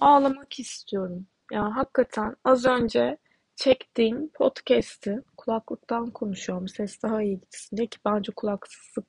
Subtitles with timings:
[0.00, 1.26] ağlamak istiyorum.
[1.52, 3.18] Ya hakikaten az önce
[3.56, 6.68] çektiğim podcast'i kulaklıktan konuşuyorum.
[6.68, 9.06] Ses daha iyi gitsin diye ki bence kulaksızlık,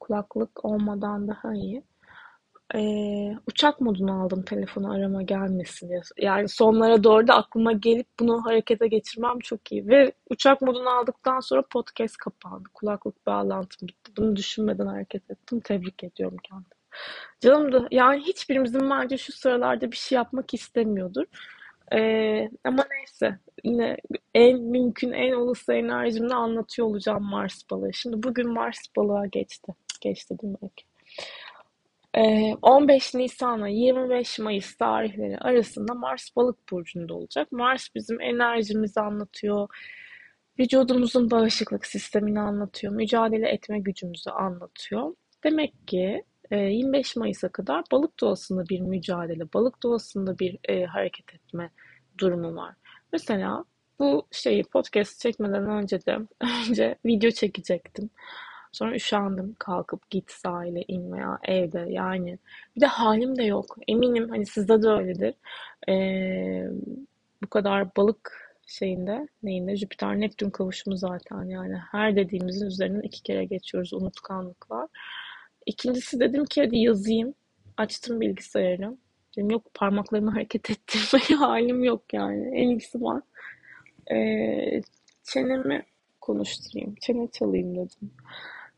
[0.00, 1.82] kulaklık olmadan daha iyi.
[2.74, 6.00] Ee, uçak modunu aldım telefonu arama gelmesin diye.
[6.18, 9.88] Yani sonlara doğru da aklıma gelip bunu harekete geçirmem çok iyi.
[9.88, 12.68] Ve uçak modunu aldıktan sonra podcast kapandı.
[12.74, 14.12] Kulaklık bağlantım gitti.
[14.16, 15.60] Bunu düşünmeden hareket ettim.
[15.60, 16.75] Tebrik ediyorum kendimi.
[17.40, 21.24] Canım da yani hiçbirimizin bence şu sıralarda bir şey yapmak istemiyordur.
[21.92, 23.96] Ee, ama neyse yine
[24.34, 27.92] en mümkün en olası enerjimle anlatıyor olacağım Mars balığı.
[27.92, 29.72] Şimdi bugün Mars balığa geçti.
[30.00, 30.70] Geçti değil mi?
[32.62, 37.52] 15 Nisan'a 25 Mayıs tarihleri arasında Mars balık burcunda olacak.
[37.52, 39.68] Mars bizim enerjimizi anlatıyor.
[40.58, 42.92] Vücudumuzun bağışıklık sistemini anlatıyor.
[42.92, 45.14] Mücadele etme gücümüzü anlatıyor.
[45.44, 51.70] Demek ki 25 Mayıs'a kadar balık doğasında bir mücadele, balık doğasında bir e, hareket etme
[52.18, 52.74] durumu var.
[53.12, 53.64] Mesela
[53.98, 56.18] bu şeyi podcast çekmeden önce de
[56.68, 58.10] önce video çekecektim.
[58.72, 62.38] Sonra üşendim kalkıp git sahile in veya evde yani.
[62.76, 63.76] Bir de halim de yok.
[63.88, 65.34] Eminim hani sizde de öyledir.
[65.88, 66.68] Ee,
[67.42, 73.44] bu kadar balık şeyinde neyinde Jüpiter Neptün kavuşumu zaten yani her dediğimizin üzerinden iki kere
[73.44, 74.88] geçiyoruz unutkanlık var.
[75.66, 77.34] İkincisi dedim ki hadi yazayım.
[77.76, 78.96] Açtım bilgisayarı.
[79.36, 82.60] Dedim yok parmaklarımı hareket ettirmeye halim yok yani.
[82.60, 83.22] En iyisi var.
[84.12, 84.82] Ee,
[85.24, 85.86] çenemi
[86.20, 86.94] konuşturayım.
[87.00, 88.10] Çene çalayım dedim.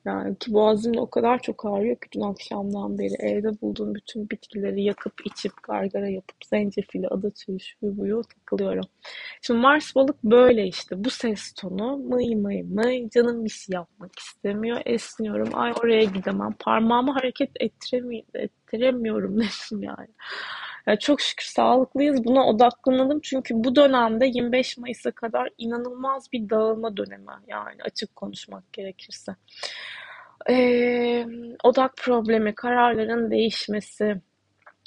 [0.04, 4.82] Yani ki boğazımda o kadar çok ağrıyor ki dün akşamdan beri evde bulduğum bütün bitkileri
[4.82, 7.08] yakıp içip gargara yapıp zencefili,
[7.58, 8.84] şuyu buyu takılıyorum.
[9.42, 14.18] Şimdi Mars balık böyle işte bu ses tonu mıy mıy mıy canım bir şey yapmak
[14.18, 20.08] istemiyor esniyorum ay oraya gidemem parmağımı hareket ettiremiyorum, ettiremiyorum dedim yani.
[20.96, 22.24] Çok şükür sağlıklıyız.
[22.24, 23.20] Buna odaklanalım.
[23.20, 27.32] Çünkü bu dönemde 25 Mayıs'a kadar inanılmaz bir dağılma dönemi.
[27.46, 29.36] Yani açık konuşmak gerekirse.
[30.50, 31.26] Ee,
[31.64, 34.20] odak problemi, kararların değişmesi,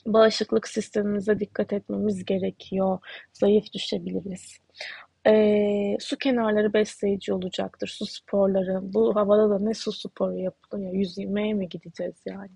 [0.06, 3.00] bağışıklık sistemimize dikkat etmemiz gerekiyor.
[3.34, 4.58] Zayıf düşebiliriz.
[5.28, 7.88] Ee, su kenarları besleyici olacaktır.
[7.88, 8.80] Su sporları.
[8.94, 10.94] Bu havada da ne su sporu yapılıyor?
[10.94, 12.52] Yüzmeye mi gideceğiz yani?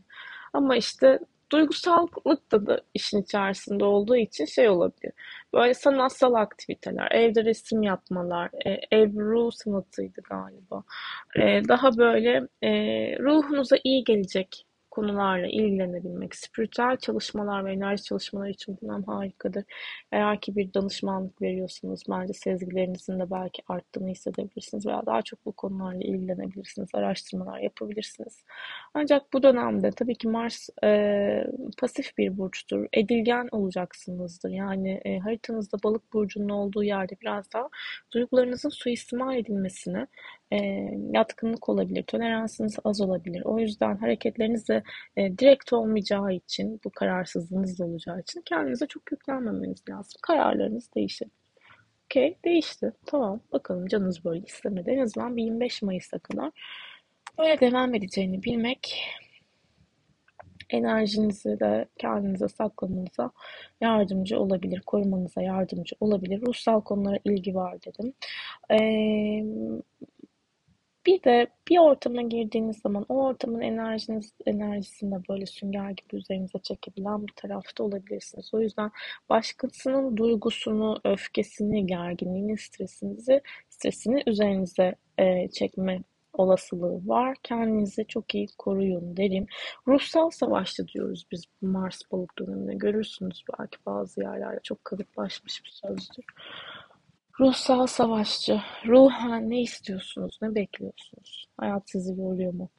[0.54, 1.20] Ama işte
[1.52, 5.14] duygusallık da, da işin içerisinde olduğu için şey olabilir.
[5.54, 10.84] Böyle sanatsal aktiviteler, evde resim yapmalar, e, ev ruh sanatıydı galiba.
[11.36, 12.70] E, daha böyle e,
[13.20, 19.64] ruhunuza iyi gelecek konularla ilgilenebilmek, spiritüel çalışmalar ve enerji çalışmaları için bunlar harikadır.
[20.12, 25.52] Eğer ki bir danışmanlık veriyorsanız bence sezgilerinizin de belki arttığını hissedebilirsiniz veya daha çok bu
[25.52, 28.44] konularla ilgilenebilirsiniz, araştırmalar yapabilirsiniz.
[28.94, 31.48] Ancak bu dönemde tabii ki Mars e,
[31.80, 32.88] pasif bir burçtur.
[32.94, 34.50] Edilgen olacaksınızdır.
[34.50, 37.70] Yani e, haritanızda balık burcunun olduğu yerde biraz daha
[38.14, 40.08] duygularınızın suistimal edilmesine
[40.56, 43.42] e, yatkınlık olabilir, toleransınız az olabilir.
[43.46, 44.84] O yüzden hareketleriniz de
[45.18, 50.20] e, direkt olmayacağı için, bu kararsızlığınız da olacağı için kendinize çok yüklenmemeniz lazım.
[50.22, 51.28] Kararlarınız değişir.
[52.06, 52.94] Okey, değişti.
[53.06, 54.90] Tamam, bakalım canınız böyle istemedi.
[54.90, 56.52] En azından bir 25 Mayıs'a kadar
[57.40, 59.06] böyle devam edeceğini bilmek
[60.70, 63.32] enerjinizi de kendinize saklamanıza
[63.82, 66.42] yardımcı olabilir, korumanıza yardımcı olabilir.
[66.42, 68.14] Ruhsal konulara ilgi var dedim.
[68.72, 69.46] Ee,
[71.06, 77.28] bir de bir ortama girdiğiniz zaman o ortamın enerjiniz, enerjisinde böyle sünger gibi üzerinize çekebilen
[77.28, 78.54] bir tarafta olabilirsiniz.
[78.54, 78.92] O yüzden
[79.30, 86.02] başkasının duygusunu, öfkesini, gerginliğini, stresinizi, stresini üzerinize e, çekme
[86.34, 87.38] olasılığı var.
[87.44, 89.46] Kendinizi çok iyi koruyun derim.
[89.88, 92.74] Ruhsal savaşçı diyoruz biz Mars balık döneminde.
[92.76, 96.26] Görürsünüz belki bazı yerlerde çok kalıplaşmış bir sözdür.
[97.40, 98.62] Ruhsal savaşçı.
[98.88, 100.40] Ruhen ne istiyorsunuz?
[100.42, 101.48] Ne bekliyorsunuz?
[101.58, 102.70] Hayat sizi yoruyor mu?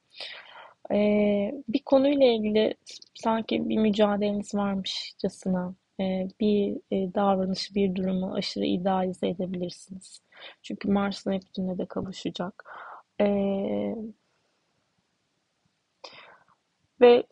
[0.92, 2.74] Ee, bir konuyla ilgili
[3.14, 10.20] sanki bir mücadeleniz varmışçasına e, bir e, davranışı, bir durumu aşırı idealize edebilirsiniz.
[10.62, 12.64] Çünkü Mars Neptün'le de kavuşacak.
[13.20, 13.94] Ee,
[17.00, 17.24] ve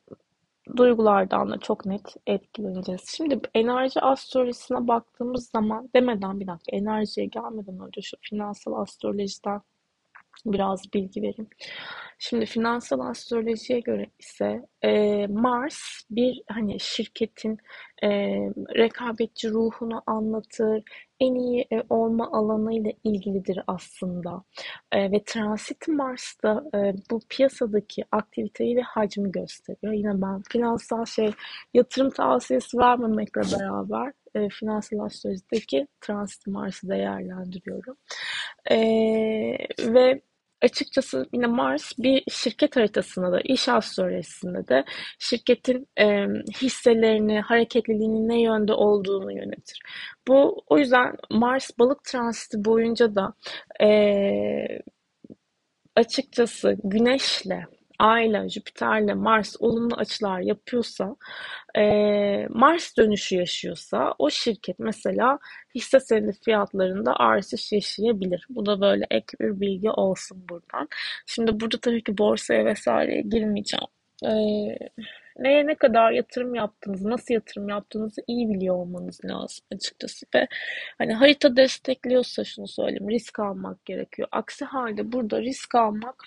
[0.76, 3.02] duygulardan da çok net etkileneceğiz.
[3.08, 9.60] Şimdi enerji astrolojisine baktığımız zaman demeden bir dakika enerjiye gelmeden önce şu finansal astrolojiden
[10.46, 11.48] biraz bilgi vereyim.
[12.18, 15.78] Şimdi finansal astrolojiye göre ise e, Mars
[16.10, 17.58] bir hani şirketin
[18.02, 18.08] e,
[18.76, 20.82] rekabetçi ruhunu anlatır,
[21.20, 24.42] en iyi e, olma alanıyla ilgilidir aslında.
[24.92, 29.92] E, ve transit Mars'ta e, bu piyasadaki aktiviteyi ve hacmi gösteriyor.
[29.92, 31.30] Yine ben finansal şey
[31.74, 37.96] yatırım tavsiyesi vermemekle beraber e, finansal astrolojideki transit Mars'ı değerlendiriyorum.
[38.70, 38.76] E,
[39.80, 40.22] ve
[40.62, 44.84] açıkçası yine Mars bir şirket haritasında da, iş astrolojisinde de
[45.18, 46.26] şirketin e,
[46.62, 49.80] hisselerini, hareketliliğinin ne yönde olduğunu yönetir.
[50.28, 53.34] Bu o yüzden Mars balık transiti boyunca da
[53.80, 53.88] e,
[55.96, 57.66] açıkçası Güneş'le
[58.04, 61.16] Ay'la, Jüpiter'le Mars olumlu açılar yapıyorsa,
[61.76, 61.82] e,
[62.50, 65.38] Mars dönüşü yaşıyorsa o şirket mesela
[65.74, 68.46] hisse senedi fiyatlarında artış yaşayabilir.
[68.50, 70.88] Bu da böyle ek bir bilgi olsun buradan.
[71.26, 73.86] Şimdi burada tabii ki borsaya vesaireye girmeyeceğim.
[74.24, 74.32] E,
[75.38, 80.26] neye ne kadar yatırım yaptığınızı, nasıl yatırım yaptığınızı iyi biliyor olmanız lazım açıkçası.
[80.34, 80.48] Ve
[80.98, 84.28] hani harita destekliyorsa şunu söyleyeyim, risk almak gerekiyor.
[84.32, 86.22] Aksi halde burada risk almak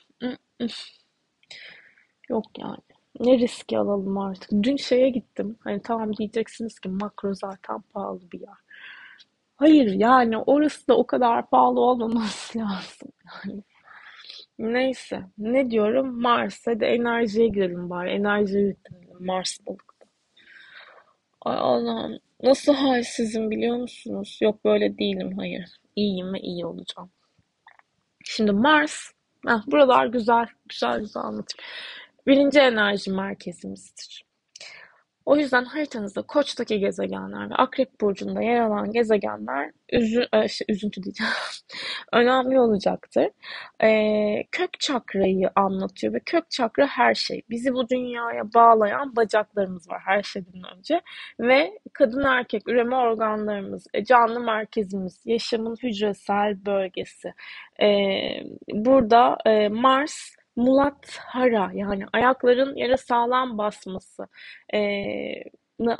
[2.29, 2.77] Yok yani.
[3.19, 4.51] Ne riski alalım artık.
[4.63, 5.57] Dün şeye gittim.
[5.63, 8.57] Hani tamam diyeceksiniz ki makro zaten pahalı bir yer.
[9.55, 13.09] Hayır yani orası da o kadar pahalı olmaması lazım.
[13.25, 13.63] Yani.
[14.59, 15.21] Neyse.
[15.37, 16.21] Ne diyorum?
[16.21, 18.09] Mars'a da enerjiye girelim bari.
[18.09, 20.05] Enerjiye yüklenelim Mars balıkta.
[21.41, 22.19] Ay Allah'ım.
[22.43, 24.39] Nasıl halsizim biliyor musunuz?
[24.41, 25.37] Yok böyle değilim.
[25.37, 25.65] Hayır.
[25.95, 27.11] İyiyim ve iyi olacağım.
[28.23, 29.11] Şimdi Mars.
[29.47, 30.45] Heh, buralar güzel.
[30.69, 31.63] Güzel güzel anlatayım
[32.27, 34.27] birinci enerji merkezimizdir.
[35.27, 41.03] O yüzden haritanızda Koç'taki gezegenler ve Akrep Burcu'nda yer alan gezegenler üzü, e, işte, üzüntü
[41.03, 41.33] diyeceğim.
[42.13, 43.27] önemli olacaktır.
[43.83, 47.41] Ee, kök çakrayı anlatıyor ve kök çakra her şey.
[47.49, 51.01] Bizi bu dünyaya bağlayan bacaklarımız var her şeyden önce
[51.39, 57.33] ve kadın erkek üreme organlarımız, e, canlı merkezimiz, yaşamın hücresel bölgesi.
[57.81, 57.87] Ee,
[58.73, 64.27] burada e, Mars Muladhara yani ayakların yere sağlam basması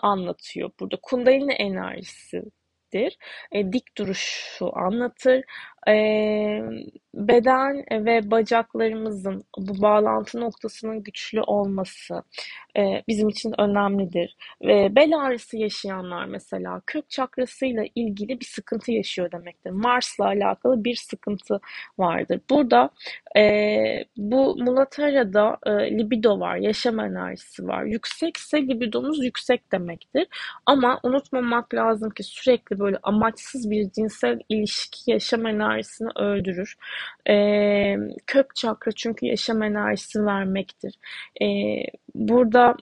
[0.02, 0.98] anlatıyor burada.
[1.04, 3.18] Kundalini enerjisidir.
[3.52, 5.44] E, dik duruşu anlatır.
[7.14, 12.24] Beden ve bacaklarımızın bu bağlantı noktasının güçlü olması
[13.08, 14.38] bizim için önemlidir.
[14.62, 19.72] Ve bel ağrısı yaşayanlar mesela kök çakrasıyla ilgili bir sıkıntı yaşıyor demektir.
[19.72, 21.60] Mars'la alakalı bir sıkıntı
[21.98, 22.42] vardır.
[22.50, 22.90] Burada
[24.18, 27.84] bu Mulatara'da libido var, yaşam enerjisi var.
[27.84, 30.28] Yüksekse libidonuz yüksek demektir.
[30.66, 35.46] Ama unutmamak lazım ki sürekli böyle amaçsız bir cinsel ilişki yaşam
[35.78, 36.76] enerjisini öldürür.
[37.30, 37.98] E,
[38.28, 40.96] kök çakra çünkü yaşam enerjisi vermektir.
[41.42, 41.48] E,
[42.16, 42.76] burada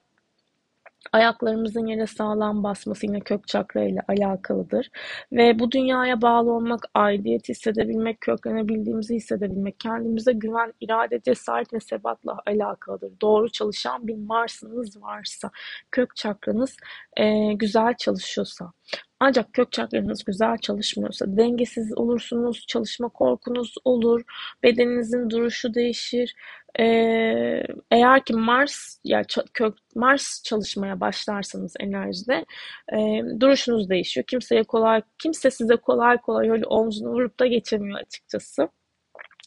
[1.13, 4.89] ayaklarımızın yere sağlam basması yine kök çakra ile alakalıdır.
[5.31, 12.39] Ve bu dünyaya bağlı olmak, aidiyet hissedebilmek, köklenebildiğimizi hissedebilmek, kendimize güven, irade, cesaret ve sebatla
[12.45, 13.11] alakalıdır.
[13.21, 15.51] Doğru çalışan bir Mars'ınız varsa,
[15.91, 16.77] kök çakranız
[17.17, 18.71] e, güzel çalışıyorsa.
[19.19, 24.21] Ancak kök çakranız güzel çalışmıyorsa dengesiz olursunuz, çalışma korkunuz olur,
[24.63, 26.35] bedeninizin duruşu değişir.
[26.79, 29.21] Ee, eğer ki Mars ya
[29.53, 32.45] kök Mars çalışmaya başlarsanız enerjide
[32.93, 34.25] e, duruşunuz değişiyor.
[34.27, 38.69] Kimseye kolay kimse size kolay kolay öyle omzunu vurup da geçemiyor açıkçası.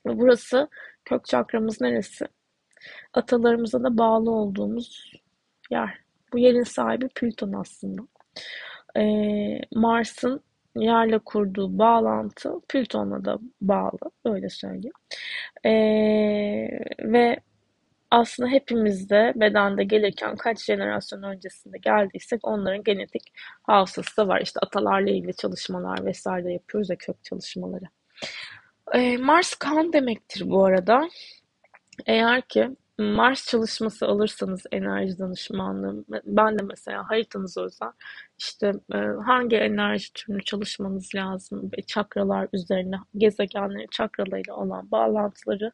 [0.06, 0.68] Burası
[1.04, 2.26] kök çakramız neresi?
[3.14, 5.12] Atalarımıza da bağlı olduğumuz
[5.70, 5.98] yer.
[6.32, 8.02] Bu yerin sahibi Plüton aslında
[8.98, 9.04] e,
[9.74, 10.40] Mars'ın
[10.76, 13.98] yerle kurduğu bağlantı Plüton'la da bağlı.
[14.24, 14.92] Öyle söyleyeyim.
[15.64, 15.70] E,
[17.00, 17.40] ve
[18.10, 23.22] aslında hepimiz de bedende gelirken kaç jenerasyon öncesinde geldiysek onların genetik
[23.62, 24.40] hafızası da var.
[24.40, 27.84] İşte atalarla ilgili çalışmalar vesaire yapıyoruz ya kök çalışmaları.
[28.94, 31.08] E, Mars kan demektir bu arada.
[32.06, 37.90] Eğer ki Mars çalışması alırsanız enerji danışmanlığı, ben de mesela haritanız özel
[38.38, 45.72] işte e, hangi enerji türünü çalışmanız lazım çakralar üzerine, gezegenlerin çakralarıyla olan bağlantıları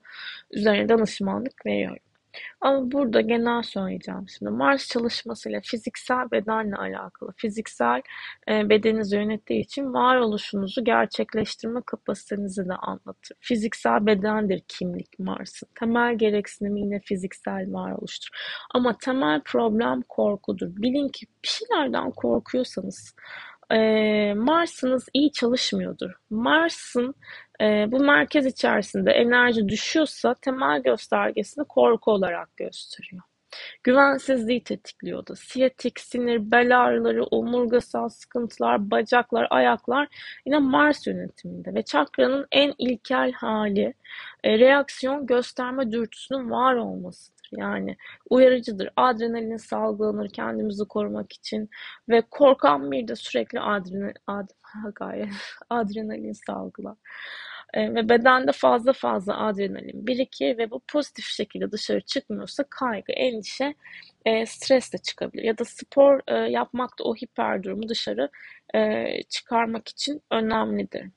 [0.50, 2.13] üzerine danışmanlık veriyorum.
[2.60, 4.50] Ama burada genel söyleyeceğim şimdi.
[4.50, 7.32] Mars çalışmasıyla fiziksel bedenle alakalı.
[7.36, 8.02] Fiziksel
[8.48, 13.36] e, bedeninizi yönettiği için varoluşunuzu gerçekleştirme kapasitenizi de anlatır.
[13.40, 15.68] Fiziksel bedendir kimlik Mars'ın.
[15.78, 18.28] Temel gereksinimi yine fiziksel varoluştur.
[18.74, 20.68] Ama temel problem korkudur.
[20.76, 23.14] Bilin ki bir şeylerden korkuyorsanız
[23.70, 26.10] e, Mars'ınız iyi çalışmıyordur.
[26.30, 27.14] Mars'ın
[27.60, 33.22] e, bu merkez içerisinde enerji düşüyorsa temel göstergesini korku olarak gösteriyor.
[33.82, 35.36] Güvensizliği tetikliyor da.
[35.36, 40.08] Siyatik, sinir, bel ağrıları, omurgasal sıkıntılar, bacaklar, ayaklar
[40.46, 41.74] yine Mars yönetiminde.
[41.74, 43.94] Ve çakranın en ilkel hali
[44.44, 47.34] e, reaksiyon gösterme dürtüsünün var olmasıdır.
[47.52, 47.96] Yani
[48.30, 48.88] uyarıcıdır.
[48.96, 51.70] Adrenalin salgılanır kendimizi korumak için
[52.08, 54.48] ve korkan bir de sürekli adrenalin, ad,
[54.94, 55.28] gayet,
[55.70, 56.96] adrenalin salgılar.
[57.74, 63.74] E, ve bedende fazla fazla adrenalin birikir ve bu pozitif şekilde dışarı çıkmıyorsa kaygı, endişe,
[64.24, 65.42] e, stres de çıkabilir.
[65.42, 68.30] Ya da spor e, yapmak da o hiper durumu dışarı
[68.74, 71.10] e, çıkarmak için önemlidir.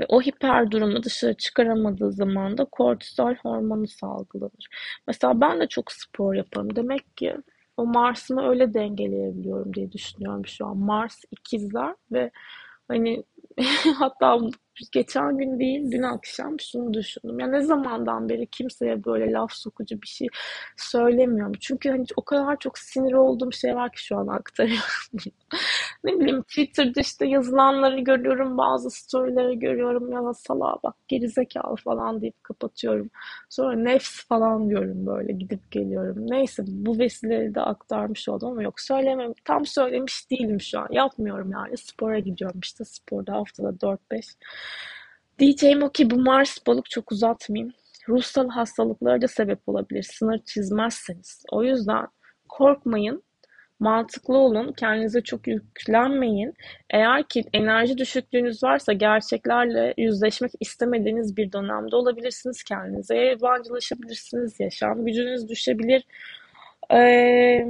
[0.00, 4.68] Ve o hiper durumu dışarı çıkaramadığı zaman da kortizol hormonu salgılanır.
[5.06, 6.76] Mesela ben de çok spor yaparım.
[6.76, 7.36] Demek ki
[7.80, 10.76] o Mars'ımı öyle dengeleyebiliyorum diye düşünüyorum şu an.
[10.76, 12.30] Mars ikizler ve
[12.88, 13.24] hani
[13.98, 14.38] hatta
[14.92, 17.38] geçen gün değil dün akşam şunu düşündüm.
[17.40, 20.28] Ya ne zamandan beri kimseye böyle laf sokucu bir şey
[20.76, 21.52] söylemiyorum.
[21.60, 24.84] Çünkü hani o kadar çok sinir olduğum şey var ki şu an aktarıyorum.
[26.04, 32.44] Ne bileyim Twitter'da işte yazılanları görüyorum, bazı storyleri görüyorum ya salağa bak gerizekalı falan deyip
[32.44, 33.10] kapatıyorum.
[33.48, 36.30] Sonra nefs falan diyorum böyle gidip geliyorum.
[36.30, 39.32] Neyse bu vesileyle de aktarmış oldum ama yok söylemem.
[39.44, 40.88] Tam söylemiş değilim şu an.
[40.90, 41.76] Yapmıyorum yani.
[41.76, 44.36] Spora gidiyorum işte sporda haftada 4-5.
[45.38, 47.72] Diyeceğim o ki bu Mars balık çok uzatmayayım.
[48.08, 51.44] Ruhsal hastalıklara da sebep olabilir sınır çizmezseniz.
[51.52, 52.06] O yüzden
[52.48, 53.22] korkmayın.
[53.80, 54.72] Mantıklı olun.
[54.72, 56.54] Kendinize çok yüklenmeyin.
[56.90, 62.62] Eğer ki enerji düşüklüğünüz varsa gerçeklerle yüzleşmek istemediğiniz bir dönemde olabilirsiniz.
[62.62, 64.60] Kendinize yabancılaşabilirsiniz.
[64.60, 66.04] Yaşam gücünüz düşebilir.
[66.92, 67.66] Ee,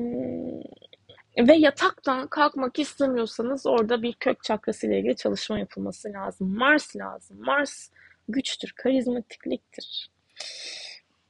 [1.39, 6.57] ve yataktan kalkmak istemiyorsanız orada bir kök çakrası ile ilgili çalışma yapılması lazım.
[6.59, 7.37] Mars lazım.
[7.41, 7.91] Mars
[8.29, 10.11] güçtür, karizmatikliktir.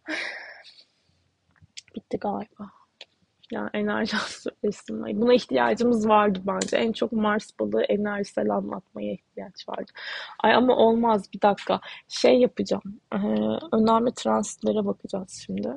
[1.96, 2.79] Bitti galiba.
[3.52, 5.20] Yani enerji söylesin.
[5.20, 6.76] Buna ihtiyacımız vardı bence.
[6.76, 9.92] En çok Mars balığı enerjisel anlatmaya ihtiyaç vardı.
[10.40, 11.80] Ay ama olmaz bir dakika.
[12.08, 13.00] Şey yapacağım.
[13.12, 13.16] Ee,
[13.72, 15.68] önemli transitlere bakacağız şimdi.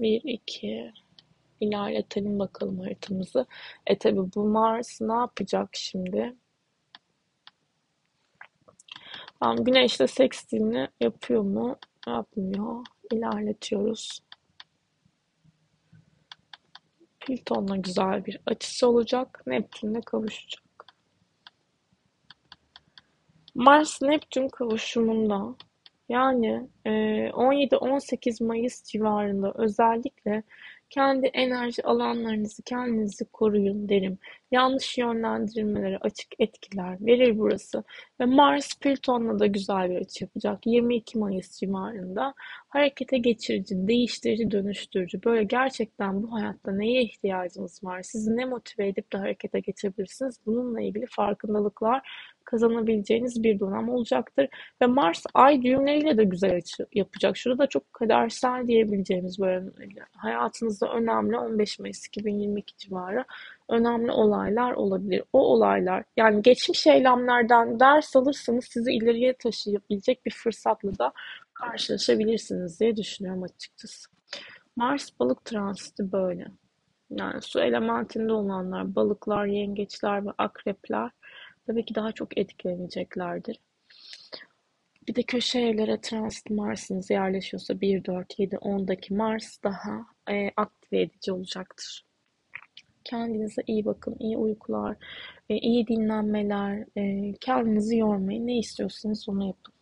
[0.00, 0.92] Bir, iki.
[1.60, 3.46] İlerletelim bakalım haritamızı.
[3.86, 6.36] E tabi bu Mars ne yapacak şimdi?
[9.40, 11.76] Tamam, Güneş'te sextilini yapıyor mu?
[12.06, 12.84] Yapmıyor.
[13.12, 14.20] İlerletiyoruz.
[17.20, 19.42] Plüton'la güzel bir açısı olacak.
[19.46, 20.64] Neptün'le kavuşacak.
[23.54, 25.54] Mars-Neptün kavuşumunda
[26.08, 30.42] yani 17-18 Mayıs civarında özellikle
[30.90, 34.18] kendi enerji alanlarınızı kendinizi koruyun derim.
[34.50, 37.84] Yanlış yönlendirilmelere açık etkiler verir burası.
[38.20, 40.66] Ve Mars Plüton'la da güzel bir açı yapacak.
[40.66, 42.34] 22 Mayıs civarında
[42.68, 45.22] harekete geçirici, değiştirici, dönüştürücü.
[45.24, 48.02] Böyle gerçekten bu hayatta neye ihtiyacınız var?
[48.02, 50.40] Sizi ne motive edip de harekete geçebilirsiniz?
[50.46, 52.02] Bununla ilgili farkındalıklar
[52.50, 54.48] kazanabileceğiniz bir dönem olacaktır.
[54.82, 57.36] Ve Mars ay düğümleriyle de güzel açı yapacak.
[57.36, 59.64] Şurada da çok kadersel diyebileceğimiz böyle
[60.16, 63.24] hayatınızda önemli 15 Mayıs 2022 civarı
[63.68, 65.22] önemli olaylar olabilir.
[65.32, 71.12] O olaylar yani geçmiş eylemlerden ders alırsanız sizi ileriye taşıyabilecek bir fırsatla da
[71.54, 74.10] karşılaşabilirsiniz diye düşünüyorum açıkçası.
[74.76, 76.46] Mars balık transiti böyle.
[77.10, 81.10] Yani su elementinde olanlar, balıklar, yengeçler ve akrepler
[81.66, 83.60] tabii ki daha çok etkileneceklerdir.
[85.08, 91.00] Bir de köşe evlere transit Mars'ınız yerleşiyorsa 1, 4, 7, 10'daki Mars daha e, aktive
[91.00, 92.04] edici olacaktır.
[93.04, 94.96] Kendinize iyi bakın, iyi uykular,
[95.48, 98.46] e, iyi dinlenmeler, e, kendinizi yormayın.
[98.46, 99.74] Ne istiyorsanız onu yapın.